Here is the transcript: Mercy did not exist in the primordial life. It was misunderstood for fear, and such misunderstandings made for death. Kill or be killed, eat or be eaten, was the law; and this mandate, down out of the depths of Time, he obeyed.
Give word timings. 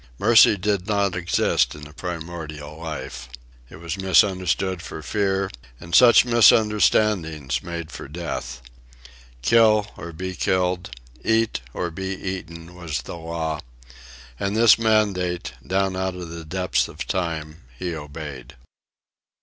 Mercy 0.17 0.57
did 0.57 0.87
not 0.87 1.15
exist 1.15 1.75
in 1.75 1.83
the 1.83 1.93
primordial 1.93 2.75
life. 2.79 3.29
It 3.69 3.75
was 3.75 3.99
misunderstood 3.99 4.81
for 4.81 5.03
fear, 5.03 5.51
and 5.79 5.93
such 5.93 6.25
misunderstandings 6.25 7.61
made 7.61 7.91
for 7.91 8.07
death. 8.07 8.63
Kill 9.43 9.91
or 9.97 10.11
be 10.11 10.33
killed, 10.33 10.89
eat 11.23 11.61
or 11.71 11.91
be 11.91 12.15
eaten, 12.15 12.73
was 12.73 13.03
the 13.03 13.15
law; 13.15 13.59
and 14.39 14.57
this 14.57 14.79
mandate, 14.79 15.53
down 15.63 15.95
out 15.95 16.15
of 16.15 16.29
the 16.29 16.45
depths 16.45 16.87
of 16.87 17.05
Time, 17.05 17.61
he 17.77 17.93
obeyed. 17.93 18.55